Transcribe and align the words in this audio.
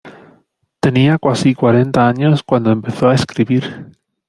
Tenía 0.79 1.19
casi 1.19 1.53
cuarenta 1.53 2.07
años 2.07 2.41
cuando 2.41 2.71
empezó 2.71 3.11
a 3.11 3.13
escribir. 3.13 3.91